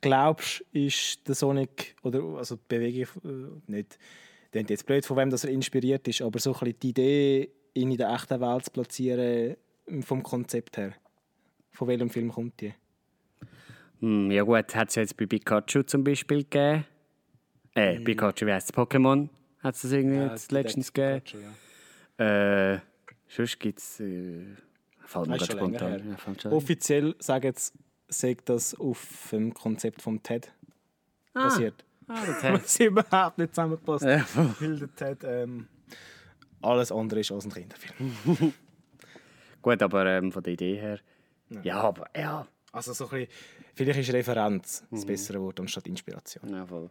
[0.00, 3.98] glaubst du, ist der Sonic, oder also die Bewegung, äh, nicht,
[4.50, 7.50] klingt jetzt blöd, von wem das er inspiriert ist, aber so ein bisschen die Idee,
[7.74, 9.56] ihn in der echten Welt zu platzieren,
[10.02, 10.92] vom Konzept her.
[11.70, 12.74] Von welchem Film kommt die?
[14.00, 16.84] Hm, ja gut, hat es jetzt bei Pikachu zum Beispiel gegeben.
[17.74, 18.76] Äh, Pikachu, wie heißt es?
[18.76, 19.28] Pokémon
[19.60, 21.54] hat es das irgendwie jetzt letztens gegeben.
[22.18, 22.78] Äh,
[23.28, 24.00] sonst gibt es...
[24.00, 24.44] Äh,
[25.04, 26.16] fällt mir Das gerade spontan.
[26.44, 27.74] Ja, Offiziell sagen jetzt,
[28.08, 30.52] sagt das auf dem Konzept vom TED
[31.32, 31.84] basiert.
[32.08, 34.04] Ah, das hat- Was überhaupt nicht zusammenpasst.
[34.04, 34.24] Ja.
[34.60, 35.68] Weil der TED ähm,
[36.60, 38.12] alles andere ist als ein Kinderfilm.
[39.62, 40.98] Gut, aber ähm, von der Idee her...
[41.62, 42.46] Ja, aber ja...
[42.74, 43.28] Also so ein bisschen,
[43.74, 46.48] vielleicht ist Referenz das bessere Wort anstatt Inspiration.
[46.50, 46.88] Ja, voll.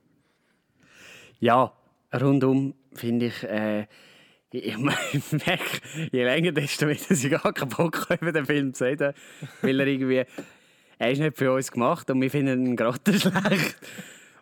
[1.41, 1.73] Ja,
[2.13, 3.87] rundum finde ich, äh,
[4.51, 8.73] ich, merke, je länger, desto mehr, dass ich gar keinen Bock habe, über den Film
[8.73, 9.13] zu reden.
[9.61, 10.23] Weil er irgendwie,
[10.99, 13.75] er ist nicht für uns gemacht und wir finden ihn gerade schlecht.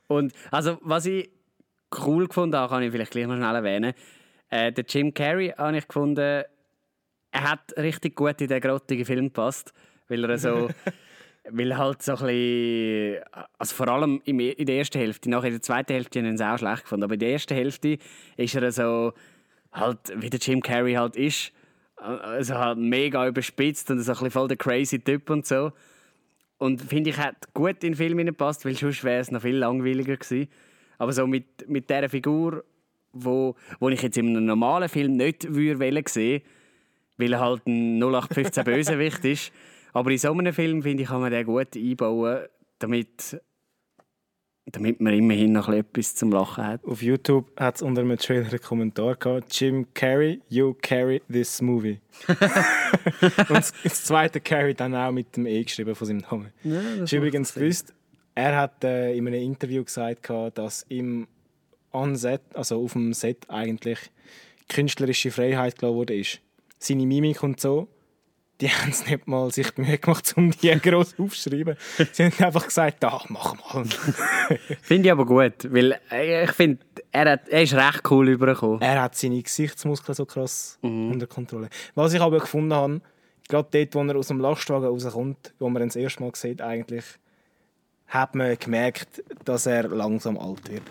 [0.07, 1.29] Und also, was ich
[2.05, 3.93] cool gefunden habe, kann ich vielleicht gleich mal schnell erwähnen.
[4.49, 6.43] Äh, der Jim Carrey habe ich gefunden,
[7.31, 9.73] er hat richtig gut in den grottigen Film gepasst,
[10.09, 10.69] weil er so,
[11.49, 13.23] weil halt so ein bisschen,
[13.57, 16.39] also vor allem im- in der ersten Hälfte, nachher in der zweiten Hälfte habe ich
[16.39, 17.97] ihn auch schlecht gefunden, aber in der ersten Hälfte
[18.37, 19.13] ist er so,
[19.71, 21.51] halt, wie der Jim Carrey halt ist,
[21.95, 25.71] also halt mega überspitzt und so ein bisschen voll der crazy Typ und so.
[26.57, 29.55] Und finde ich, hat gut in den Film gepasst, weil sonst wäre es noch viel
[29.55, 30.49] langweiliger gewesen.
[30.97, 32.63] Aber so mit, mit dieser Figur,
[33.13, 36.41] wo, wo ich jetzt in einem normalen Film nicht würde sehen,
[37.17, 39.51] weil er halt ein 0815 Bösewicht ist.
[39.93, 42.45] Aber in so einem Film, finde ich, kann man den gut einbauen,
[42.79, 43.41] damit,
[44.65, 46.85] damit man immerhin noch etwas zum Lachen hat.
[46.85, 51.61] Auf YouTube hat es unter einem Trailer einen Kommentar gehabt: Jim Carrey, you carry this
[51.61, 51.99] movie.
[52.27, 56.51] Und das, das zweite Carrey dann auch mit dem E geschrieben von seinem Namen.
[57.03, 57.93] ist übrigens gewusst,
[58.35, 61.27] er hat äh, in einem Interview gesagt, gehabt, dass ihm
[61.91, 63.99] on set, also auf dem Set eigentlich
[64.69, 66.15] künstlerische Freiheit gelassen wurde.
[66.15, 66.39] Ist.
[66.77, 67.89] Seine Mimik und so,
[68.61, 71.75] die haben es nicht mal sich die Mühe gemacht, um die groß aufzuschreiben.
[72.11, 73.85] Sie haben einfach gesagt, da, mach mal.
[74.81, 76.79] Finde ich aber gut, weil äh, ich finde,
[77.11, 78.81] er, hat- er ist recht cool übergekommen.
[78.81, 81.69] Er hat seine Gesichtsmuskeln so krass unter Kontrolle.
[81.95, 83.01] Was ich aber gefunden habe,
[83.47, 86.61] gerade dort, wo er aus dem Lastwagen rauskommt, wo man ihn das erste Mal sieht,
[86.61, 87.05] eigentlich,
[88.07, 90.83] hat man gemerkt, dass er langsam alt wird.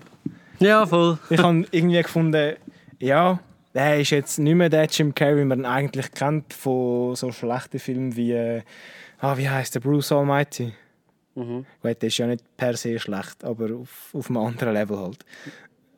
[0.61, 1.19] Ja, voll.
[1.31, 2.57] Ich habe irgendwie gefunden,
[2.99, 3.41] ja,
[3.75, 7.31] er ist jetzt nicht mehr der Jim Carrey, wie man ihn eigentlich kennt von so
[7.33, 8.63] schlechten Filmen wie, äh,
[9.21, 10.73] ah, wie heißt der Bruce Almighty.
[11.83, 15.25] Gut, der ist ja nicht per se schlecht, aber auf, auf einem anderen Level halt.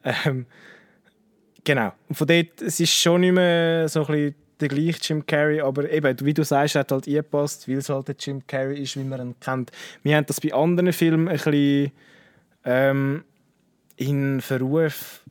[0.05, 0.47] Ähm,
[1.65, 1.93] genau.
[2.09, 5.61] Und von dort, es ist schon nicht mehr so ein bisschen der gleiche Jim Carrey,
[5.61, 8.97] aber eben, wie du sagst, hat halt eingepasst, weil es halt der Jim Carrey ist,
[8.97, 9.73] wie man ihn kennt.
[10.03, 11.93] Wir haben das bei anderen Filmen ein bisschen
[12.65, 13.25] ähm,
[13.97, 15.23] in Verruf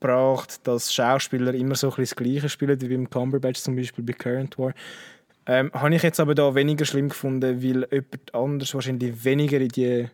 [0.00, 4.04] gebracht, dass Schauspieler immer so ein bisschen das Gleiche spielen, wie beim Cumberbatch zum Beispiel
[4.04, 4.74] bei Current War.
[5.46, 9.68] Ähm, habe ich jetzt aber da weniger schlimm gefunden, weil jemand anders wahrscheinlich weniger in
[9.68, 10.08] die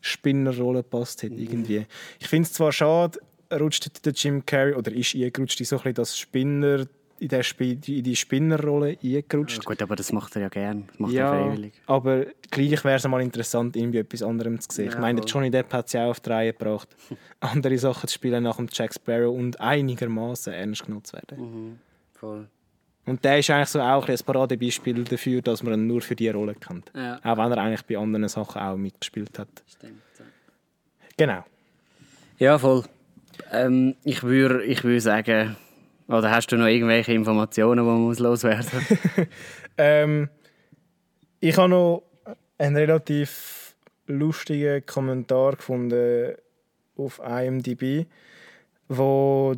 [0.00, 1.86] Spinnerrolle passt hat irgendwie.
[2.18, 3.20] Ich finde es zwar schade,
[3.52, 6.86] rutscht der Jim Carrey oder ist eingerutscht in so ein bisschen das Spinner
[7.22, 9.64] in, der Spi in die Spinnerrolle eingerutscht.
[9.64, 10.84] Gut, aber das macht er ja gern.
[10.88, 11.72] Das macht er Ja, freiwillig.
[11.86, 14.88] aber gleich wäre es mal interessant, irgendwie etwas anderem zu sehen.
[14.88, 15.40] ich Ja, meine, der voll.
[15.42, 16.88] Johnny Depp hat es ja auch auf die Reihe gebracht,
[17.40, 21.38] andere Sachen zu spielen nach dem Jack Sparrow und einigermaßen ernst genommen zu werden.
[21.38, 21.78] Mhm.
[22.14, 22.48] Voll.
[23.04, 26.34] Und der ist eigentlich so auch ein Paradebeispiel dafür, dass man ihn nur für diese
[26.34, 26.92] Rolle kennt.
[26.94, 27.18] Ja.
[27.24, 29.48] Auch wenn er eigentlich bei anderen Sachen auch mitgespielt hat.
[29.66, 30.02] Stimmt.
[31.16, 31.44] Genau.
[32.38, 32.84] Ja, voll.
[33.50, 35.56] Ähm, ich würde ich würd sagen,
[36.08, 39.26] oder hast du noch irgendwelche Informationen, die man muss loswerden muss?
[39.78, 40.28] Ähm,
[41.40, 42.02] ich habe noch
[42.58, 43.74] einen relativ
[44.06, 46.34] lustigen Kommentar gefunden
[46.96, 48.06] auf IMDb,
[48.88, 49.54] wo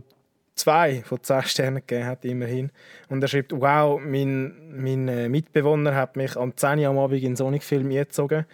[0.55, 2.71] zwei von zehn Sternen gegeben hat, immerhin.
[3.09, 7.21] Und er schreibt, wow, mein, mein äh, Mitbewohner hat mich am 10 Uhr am Abend
[7.21, 8.47] in einen Sonic-Film eingezogen.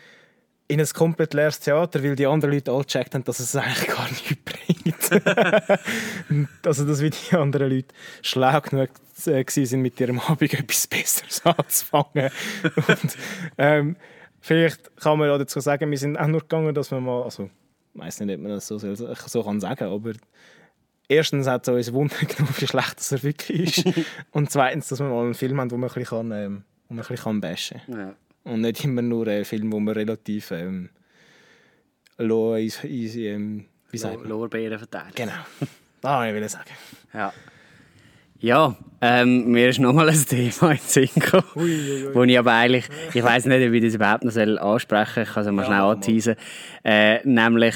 [0.69, 3.89] In ein komplett leeres Theater, weil die anderen Leute alle gecheckt haben, dass es eigentlich
[3.89, 4.80] gar nichts bringt.
[6.29, 8.91] Und also, dass wie die anderen Leute schlau genug
[9.27, 12.31] äh, gewesen sind, mit ihrem Abend etwas Besseres anzufangen.
[12.77, 13.17] Und,
[13.59, 13.97] ähm,
[14.41, 17.51] vielleicht kann man ja dazu sagen, wir sind auch nur gegangen, dass wir mal, also
[17.95, 20.13] ich weiß nicht, ob man das so, soll- so kann sagen, aber
[21.09, 24.07] erstens hat es uns Wunder genommen, wie schlecht das er wirklich ist.
[24.31, 26.95] Und zweitens, dass wir mal einen Film haben, wo man ein bisschen, kann, ähm, wo
[26.95, 27.99] man ein bisschen bashen kann.
[27.99, 28.15] ja.
[28.43, 30.89] Und nicht immer nur einen Film, wo man relativ ähm,
[32.19, 32.85] is,
[33.17, 34.27] ähm, wie sagt?
[34.27, 35.13] Lorbeeren verteilen.
[35.15, 35.33] Genau.
[36.01, 36.71] Das wollte ich sagen.
[37.13, 37.33] Ja.
[38.43, 41.45] Ja, ähm, mir ist nochmal ein Thema in gekommen,
[42.15, 45.23] wo ich aber eigentlich, ich weiß nicht, ob ich das überhaupt noch soll ansprechen soll,
[45.25, 46.37] ich kann es mal Ja, schnell anteasen.
[46.83, 47.75] Äh, nämlich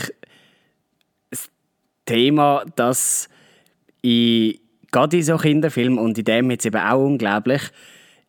[1.31, 1.51] das
[2.07, 3.29] Thema, dass
[4.01, 4.59] in,
[4.91, 7.61] gerade in so Kinderfilmen und in dem jetzt eben auch unglaublich,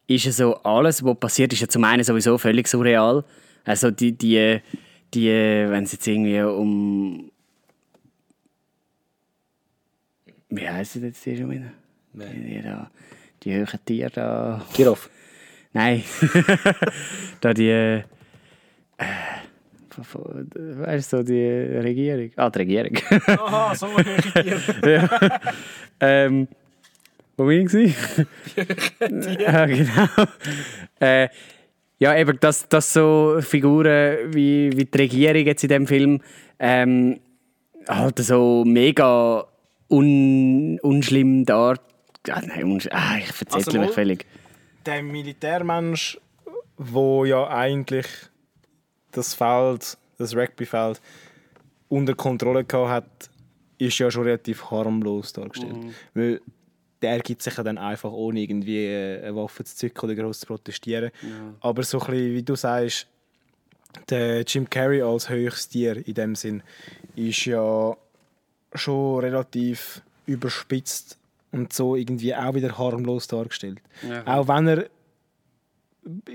[0.08, 3.24] ist ja so alles, was passiert, ist ja zum einen sowieso völlig surreal.
[3.64, 4.60] Also die, die,
[5.14, 7.32] die wenn es jetzt irgendwie um...
[10.56, 11.72] Wie heisst jetzt die schon wieder?
[12.14, 12.90] Die, da,
[13.44, 14.66] die höheren Tiere da...
[14.74, 15.10] Giraffe.
[15.74, 16.04] Nein.
[17.42, 17.70] da die...
[17.70, 18.04] Äh,
[19.98, 22.32] weißt du, die Regierung.
[22.38, 22.98] Ah, die Regierung.
[23.28, 24.62] Aha, so Tiere.
[24.86, 25.40] ja.
[26.00, 26.48] ähm,
[27.36, 27.74] wo bin ich?
[29.40, 30.08] ja, genau.
[31.00, 31.28] Äh,
[32.00, 36.22] ja, eben, dass, dass so Figuren wie, wie die Regierung jetzt in dem Film
[36.60, 37.20] ähm,
[37.88, 39.46] halt so mega
[39.90, 41.76] un, unschlimm da.
[42.30, 44.26] Ah, nein, ah, ich verzettle Also mich völlig.
[44.86, 46.20] Der Militärmensch,
[46.78, 48.08] wo ja eigentlich
[49.12, 51.02] das Feld, das Rugbyfeld
[51.88, 53.30] unter Kontrolle gehabt hat,
[53.78, 55.76] ist ja schon relativ harmlos dargestellt.
[56.14, 56.42] Weil
[57.02, 60.40] der gibt sich ja dann einfach ohne irgendwie äh, eine Waffe zu zücken oder groß
[60.40, 61.12] zu protestieren.
[61.60, 63.08] Aber so ein bisschen, wie du sagst,
[64.10, 66.64] der Jim Carrey als höchstes Tier in dem Sinn
[67.16, 67.96] ist ja
[68.78, 71.18] schon relativ überspitzt
[71.52, 73.80] und so irgendwie auch wieder harmlos dargestellt.
[74.26, 74.90] Auch wenn er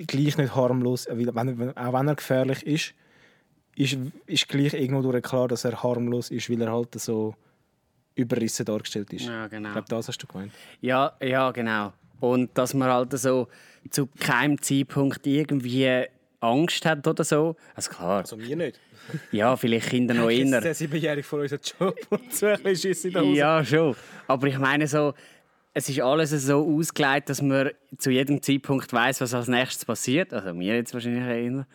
[0.06, 2.94] gleich nicht harmlos, äh, wenn er, auch wenn er gefährlich ist,
[3.76, 7.34] ist, ist gleich irgendwo durch klar, dass er harmlos ist, weil er halt so
[8.14, 9.26] überrissen dargestellt ist.
[9.26, 9.68] Ja, genau.
[9.68, 10.52] Ich glaube, das hast du gemeint.
[10.80, 11.92] Ja, ja, genau.
[12.18, 13.48] Und dass man halt so
[13.90, 16.06] zu keinem Zeitpunkt irgendwie
[16.40, 17.56] Angst hat oder so.
[17.74, 18.78] Also klar, Also mir nicht.
[19.32, 20.60] Ja, vielleicht Kinder noch eher.
[20.60, 23.36] Der Siebenjährige von uns hat Job und so ein bisschen Schiss in der Hose.
[23.36, 23.96] Ja, schon.
[24.26, 25.14] Aber ich meine so,
[25.72, 30.32] es ist alles so ausgelegt, dass man zu jedem Zeitpunkt weiß, was als nächstes passiert.
[30.32, 31.66] Also mir jetzt wahrscheinlich eher.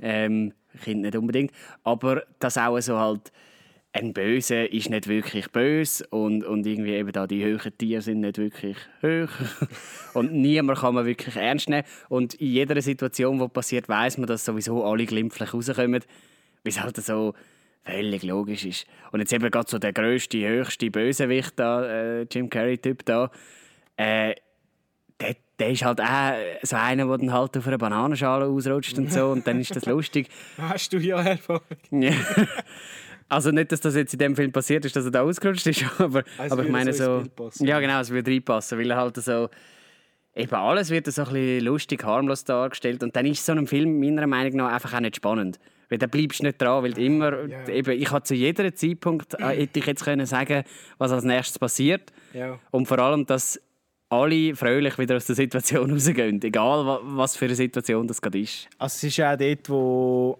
[0.00, 1.52] Ähm, Kind nicht unbedingt.
[1.84, 3.32] Aber dass auch so halt
[3.92, 8.20] ein Böse ist nicht wirklich böse und, und irgendwie eben da die höheren Tiere sind
[8.20, 9.28] nicht wirklich hoch.
[10.14, 11.86] und niemand kann man wirklich ernst nehmen.
[12.08, 16.02] Und in jeder Situation, die passiert, weiß man, dass sowieso alle glimpflich rauskommen.
[16.64, 17.34] Weil es halt so
[17.84, 18.86] völlig logisch ist.
[19.10, 23.30] Und jetzt eben gerade so der grösste, höchste Bösewicht da, äh, Jim Carrey-Typ da,
[23.96, 24.34] äh,
[25.20, 29.12] der, der ist halt auch so einer, der dann halt auf einer Bananenschale ausrutscht und
[29.12, 30.28] so und dann ist das lustig.
[30.58, 31.62] Hast du ja Erfahrung?
[31.90, 32.12] Ja.
[33.28, 35.84] Also nicht, dass das jetzt in dem Film passiert ist, dass er da ausgerutscht ist,
[35.98, 37.64] aber, Also aber ich meine so so...
[37.64, 39.48] Ja genau, es würde reinpassen, weil er halt so...
[40.34, 44.00] Eben alles wird so ein bisschen lustig, harmlos dargestellt und dann ist so ein Film
[44.00, 45.58] meiner Meinung nach einfach auch nicht spannend.
[45.92, 47.46] Weil da bleibst du nicht dran, weil immer...
[47.46, 47.68] Ja.
[47.68, 50.64] Eben, ich habe zu jedem Zeitpunkt äh, hätte ich jetzt können sagen
[50.96, 52.10] was als nächstes passiert.
[52.32, 52.58] Ja.
[52.70, 53.60] Und vor allem, dass
[54.08, 58.40] alle fröhlich wieder aus der Situation rausgehen, egal wa- was für eine Situation das gerade
[58.40, 58.68] ist.
[58.78, 60.38] Also es ist ja auch dort, wo,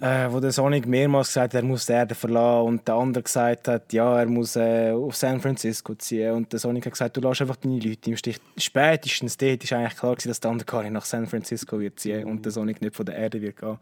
[0.00, 3.22] äh, wo der Sonic mehrmals gesagt hat, er muss die Erde verlassen und der andere
[3.24, 7.16] gesagt hat, ja, er muss äh, auf San Francisco ziehen und der Sonic hat gesagt,
[7.16, 8.38] du lässt einfach deine Leute im Stich.
[8.56, 12.00] Spätestens dort ist eigentlich klar gewesen, dass der andere gar nicht nach San Francisco wird
[12.00, 13.78] ziehen und der Sonic nicht von der Erde wird gehen.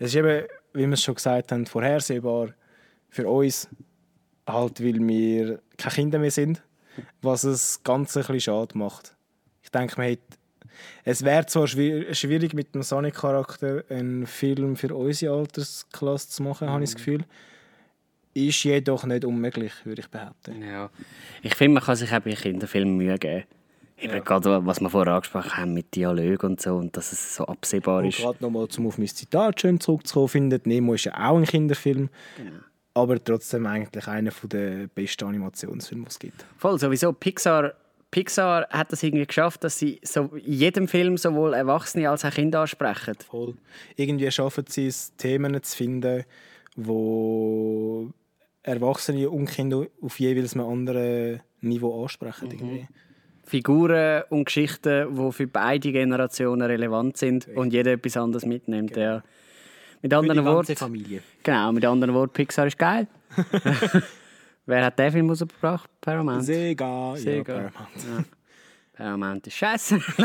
[0.00, 2.48] Es ist eben, wie wir es schon gesagt haben, vorhersehbar
[3.08, 3.68] für uns,
[4.46, 6.62] halt weil wir keine Kinder mehr sind,
[7.22, 9.14] was es ganz ein bisschen schade macht.
[9.62, 10.22] Ich denke, man hätte
[11.04, 16.70] es wäre zwar schwi- schwierig mit dem Sonic-Charakter einen Film für unsere Altersklasse zu machen,
[16.70, 17.24] habe ich das Gefühl.
[18.32, 20.62] Ist jedoch nicht unmöglich, würde ich behaupten.
[20.62, 20.88] Ja.
[21.42, 23.44] Ich finde, man kann sich auch bei Kinderfilmen Mühe geben.
[24.00, 27.44] Eben gerade, was wir vorher angesprochen haben mit Dialog und so und dass es so
[27.44, 28.18] absehbar Und ist.
[28.18, 32.08] gerade nochmal, um auf mein Zitat schön zurückzukommen, findet Nemo ist ja auch ein Kinderfilm,
[32.94, 36.44] aber trotzdem eigentlich einer der besten Animationsfilme, die es gibt.
[36.56, 37.12] Voll, sowieso.
[37.12, 37.74] Pixar,
[38.10, 42.30] Pixar hat das irgendwie geschafft, dass sie so in jedem Film sowohl Erwachsene als auch
[42.30, 43.14] Kinder ansprechen.
[43.28, 43.54] Voll.
[43.96, 46.24] Irgendwie schaffen sie es, Themen zu finden,
[46.74, 48.10] wo
[48.62, 52.50] Erwachsene und Kinder auf jeweils einem anderen Niveau ansprechen.
[52.50, 52.88] Irgendwie.
[53.50, 58.96] Figuren und Geschichten, die für beide Generationen relevant sind und jeder etwas anderes mitnimmt.
[58.96, 59.22] Ja.
[60.02, 61.20] Mit anderen Worten, Familie.
[61.42, 63.08] genau, mit anderen Worten, Pixar ist geil.
[64.66, 65.90] Wer hat den Film rausgebracht?
[66.00, 66.44] Paramount.
[66.44, 67.54] Sega, Sega.
[67.54, 67.96] ja, Paramount.
[67.96, 68.24] Ja.
[68.96, 69.98] Paramount ist scheiße.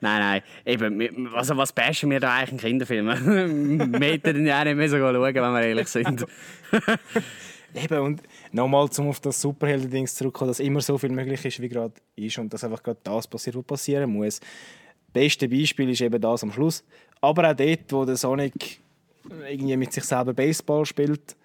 [0.00, 0.42] nein, nein.
[0.64, 3.92] Eben, also was bashen wir da eigentlich in Kinderfilmen?
[4.00, 6.24] wir hätten ja auch nicht mehr so schauen, wenn wir ehrlich sind.
[7.74, 11.68] Eben, und nochmal, um auf das Superhelden-Dings zurückzukommen, dass immer so viel möglich ist, wie
[11.68, 14.40] gerade ist und dass einfach gerade das passiert, was passieren muss.
[14.40, 14.48] Das
[15.12, 16.84] beste Beispiel ist eben das am Schluss.
[17.20, 18.80] Aber auch dort, wo der Sonic
[19.48, 21.36] irgendwie mit sich selber Baseball spielt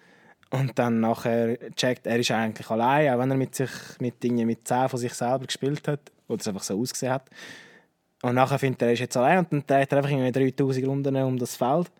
[0.50, 4.44] und dann nachher checkt, er ist eigentlich allein, auch wenn er mit sich mit, irgendwie
[4.44, 7.28] mit 10 von sich selber gespielt hat oder es einfach so ausgesehen hat.
[8.22, 10.86] Und nachher findet er, er ist jetzt allein und dann dreht er einfach irgendwie 3000
[10.86, 11.90] Runden um das Feld.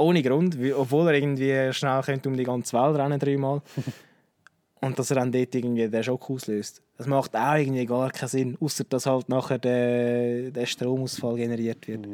[0.00, 3.62] Ohne Grund, obwohl er irgendwie schnell könnte um die ganze Welt rennen dreimal.
[4.80, 6.82] und dass er dann dort irgendwie den Schock auslöst.
[6.96, 11.86] Das macht auch irgendwie gar keinen Sinn, außer dass halt nachher der, der Stromausfall generiert
[11.88, 12.06] wird.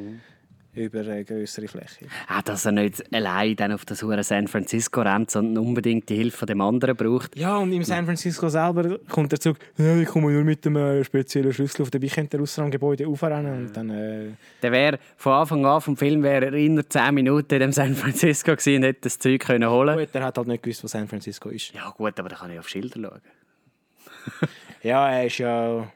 [0.77, 2.07] Über eine größere Fläche.
[2.29, 6.17] Auch, dass er nicht allein dann auf das hure San Francisco rennt, sondern unbedingt die
[6.17, 7.37] Hilfe von dem anderen braucht.
[7.37, 10.77] Ja, und im San Francisco selber kommt er zurück, ja, ich komme nur mit einem
[10.77, 13.91] äh, speziellen Schlüssel auf dabei könnte er aus dem Gebäude aufrennen und dann...
[13.91, 14.31] Äh,
[14.63, 17.95] Der wäre von Anfang an vom Film wäre er innerhalb 10 Minuten in dem San
[17.95, 19.99] Francisco gewesen und hätte das Zeug können holen.
[19.99, 21.73] gut, er hat halt nicht gewusst, wo San Francisco ist.
[21.75, 23.21] Ja gut, aber da kann ich auf Schilder schauen.
[24.83, 25.91] Ja, er ist ja...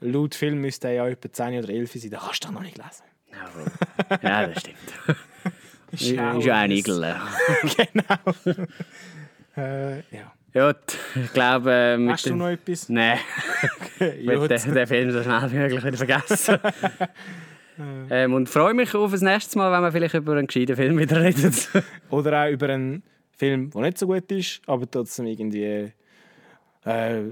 [0.00, 2.62] Laut Film müsste er ja etwa 10 oder 11 sein, da kannst du doch noch
[2.62, 3.02] nicht lesen.
[4.10, 4.76] Ja, ja das stimmt.
[5.92, 7.02] ist ja ein Igel.
[7.02, 7.22] ja.
[7.76, 8.66] genau.
[9.56, 10.32] äh, ja.
[10.56, 11.70] Gut, ich glaube...
[11.70, 12.88] äh, mit Hast du noch etwas?
[12.88, 13.18] Nein,
[14.00, 14.50] ich Gut.
[14.50, 16.58] den, den Film so schnell wie möglich wieder vergessen.
[18.10, 20.98] ähm, und freue mich auf das nächste Mal, wenn wir vielleicht über einen gescheiten Film
[20.98, 21.54] wieder reden.
[22.08, 25.92] Oder auch über einen Film, der nicht so gut ist, aber trotzdem irgendwie
[26.86, 27.22] äh,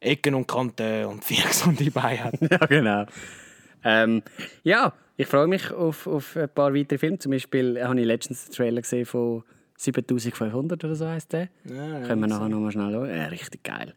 [0.00, 2.34] Ecken und Kanten und vier gesunde Beine hat.
[2.42, 3.06] ja, genau.
[3.82, 4.22] Ähm,
[4.64, 7.18] ja, ich freue mich auf, auf ein paar weitere Filme.
[7.18, 9.42] Zum Beispiel habe ich letztens einen Trailer gesehen von
[9.76, 11.48] 7500 oder so heißt der.
[11.64, 13.08] Ja, Können wir nachher nochmal schnell schauen.
[13.14, 13.94] Ja, richtig geil.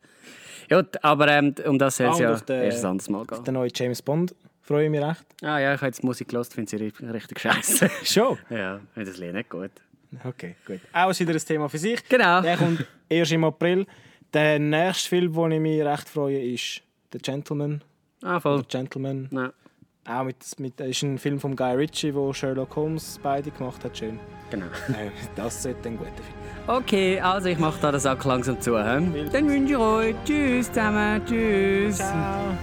[0.70, 3.44] Gut, aber ähm, um das soll es Ah, ja den- erst ein anderes Mal gehen.
[3.44, 5.26] Der neue James Bond freue ich mich recht.
[5.42, 7.90] Ah ja, ich habe jetzt Musik gehört, finde sie richtig, scheiße.
[8.06, 8.38] Schon?
[8.50, 9.72] ja, das Lied nicht gut.
[10.24, 10.80] Okay, gut.
[10.94, 12.08] Auch ist wieder ein Thema für sich.
[12.08, 12.42] Genau.
[12.42, 13.86] Der kommt erst im April.
[14.34, 16.82] Der nächste Film, wo ich mich recht freue, ist
[17.12, 17.82] The Gentleman.
[18.24, 18.60] Ah, voll.
[18.60, 19.28] The Gentleman.
[19.32, 19.52] Ja,
[20.06, 23.98] Auch mit, mit, ist ein Film von Guy Ritchie, wo Sherlock Holmes beide gemacht hat.
[23.98, 24.20] Schön.
[24.50, 24.66] genau.
[24.90, 26.44] Äh, das sollte ein guter Film.
[26.68, 28.78] Okay, also ich mache da den Sack langsam zu.
[28.78, 29.30] He?
[29.32, 31.22] Dann wünsche ich euch Tschüss zusammen.
[31.26, 31.98] Tschüss.
[31.98, 32.58] Ciao.